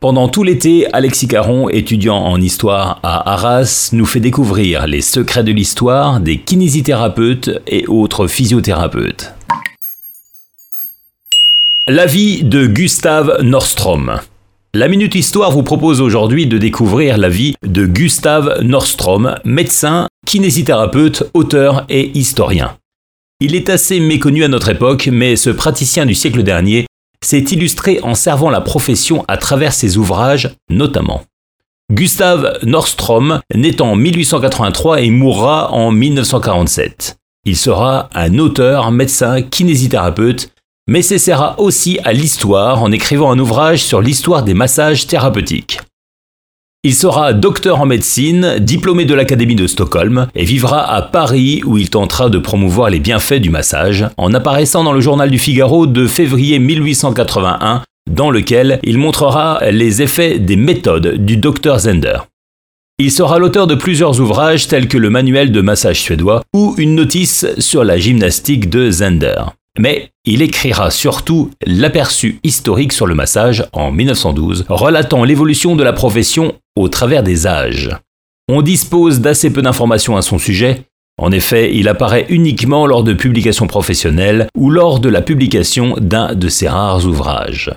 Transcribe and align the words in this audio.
Pendant 0.00 0.28
tout 0.28 0.44
l'été, 0.44 0.86
Alexis 0.94 1.28
Caron, 1.28 1.68
étudiant 1.68 2.16
en 2.16 2.40
histoire 2.40 3.00
à 3.02 3.34
Arras, 3.34 3.90
nous 3.92 4.06
fait 4.06 4.18
découvrir 4.18 4.86
les 4.86 5.02
secrets 5.02 5.44
de 5.44 5.52
l'histoire 5.52 6.20
des 6.20 6.38
kinésithérapeutes 6.38 7.50
et 7.66 7.86
autres 7.86 8.26
physiothérapeutes. 8.26 9.34
La 11.86 12.06
vie 12.06 12.42
de 12.42 12.66
Gustave 12.66 13.42
Nordstrom. 13.42 14.20
La 14.72 14.88
Minute 14.88 15.16
Histoire 15.16 15.50
vous 15.50 15.64
propose 15.64 16.00
aujourd'hui 16.00 16.46
de 16.46 16.56
découvrir 16.56 17.18
la 17.18 17.28
vie 17.28 17.54
de 17.62 17.84
Gustave 17.84 18.62
Nordstrom, 18.62 19.34
médecin, 19.44 20.08
kinésithérapeute, 20.24 21.24
auteur 21.34 21.84
et 21.90 22.10
historien. 22.16 22.78
Il 23.40 23.54
est 23.54 23.68
assez 23.68 24.00
méconnu 24.00 24.44
à 24.44 24.48
notre 24.48 24.70
époque, 24.70 25.10
mais 25.12 25.36
ce 25.36 25.50
praticien 25.50 26.06
du 26.06 26.14
siècle 26.14 26.42
dernier 26.42 26.86
s'est 27.24 27.38
illustré 27.38 28.00
en 28.02 28.14
servant 28.14 28.50
la 28.50 28.60
profession 28.60 29.24
à 29.28 29.36
travers 29.36 29.72
ses 29.72 29.96
ouvrages 29.96 30.50
notamment. 30.68 31.22
Gustave 31.92 32.58
Nordstrom 32.62 33.40
naît 33.54 33.82
en 33.82 33.96
1883 33.96 35.00
et 35.00 35.10
mourra 35.10 35.72
en 35.72 35.90
1947. 35.90 37.16
Il 37.44 37.56
sera 37.56 38.08
un 38.14 38.38
auteur, 38.38 38.92
médecin, 38.92 39.42
kinésithérapeute, 39.42 40.50
mais 40.86 41.02
s'essaiera 41.02 41.58
aussi 41.58 41.98
à 42.04 42.12
l'histoire 42.12 42.82
en 42.82 42.92
écrivant 42.92 43.30
un 43.30 43.38
ouvrage 43.38 43.82
sur 43.82 44.00
l'histoire 44.00 44.42
des 44.42 44.54
massages 44.54 45.06
thérapeutiques. 45.06 45.80
Il 46.82 46.94
sera 46.94 47.34
docteur 47.34 47.82
en 47.82 47.84
médecine, 47.84 48.56
diplômé 48.58 49.04
de 49.04 49.12
l'Académie 49.12 49.54
de 49.54 49.66
Stockholm, 49.66 50.28
et 50.34 50.46
vivra 50.46 50.82
à 50.90 51.02
Paris 51.02 51.60
où 51.66 51.76
il 51.76 51.90
tentera 51.90 52.30
de 52.30 52.38
promouvoir 52.38 52.88
les 52.88 53.00
bienfaits 53.00 53.34
du 53.34 53.50
massage, 53.50 54.06
en 54.16 54.32
apparaissant 54.32 54.82
dans 54.82 54.94
le 54.94 55.02
journal 55.02 55.30
du 55.30 55.38
Figaro 55.38 55.86
de 55.86 56.06
février 56.06 56.58
1881, 56.58 57.82
dans 58.10 58.30
lequel 58.30 58.80
il 58.82 58.96
montrera 58.96 59.60
les 59.70 60.00
effets 60.00 60.38
des 60.38 60.56
méthodes 60.56 61.22
du 61.22 61.36
docteur 61.36 61.80
Zender. 61.80 62.20
Il 62.98 63.12
sera 63.12 63.38
l'auteur 63.38 63.66
de 63.66 63.74
plusieurs 63.74 64.18
ouvrages 64.18 64.66
tels 64.66 64.88
que 64.88 64.96
le 64.96 65.10
manuel 65.10 65.52
de 65.52 65.60
massage 65.60 66.00
suédois 66.00 66.42
ou 66.54 66.74
une 66.78 66.94
notice 66.94 67.46
sur 67.58 67.84
la 67.84 67.98
gymnastique 67.98 68.70
de 68.70 68.90
Zender. 68.90 69.52
Mais 69.80 70.10
il 70.26 70.42
écrira 70.42 70.90
surtout 70.90 71.52
l'aperçu 71.66 72.38
historique 72.44 72.92
sur 72.92 73.06
le 73.06 73.14
massage 73.14 73.64
en 73.72 73.90
1912, 73.90 74.66
relatant 74.68 75.24
l'évolution 75.24 75.74
de 75.74 75.82
la 75.82 75.94
profession 75.94 76.52
au 76.76 76.88
travers 76.88 77.22
des 77.22 77.46
âges. 77.46 77.88
On 78.46 78.60
dispose 78.60 79.20
d'assez 79.20 79.50
peu 79.50 79.62
d'informations 79.62 80.18
à 80.18 80.22
son 80.22 80.38
sujet. 80.38 80.82
En 81.16 81.32
effet, 81.32 81.74
il 81.74 81.88
apparaît 81.88 82.26
uniquement 82.28 82.86
lors 82.86 83.02
de 83.02 83.14
publications 83.14 83.66
professionnelles 83.66 84.48
ou 84.54 84.68
lors 84.68 85.00
de 85.00 85.08
la 85.08 85.22
publication 85.22 85.94
d'un 85.98 86.34
de 86.34 86.48
ses 86.50 86.68
rares 86.68 87.06
ouvrages. 87.06 87.70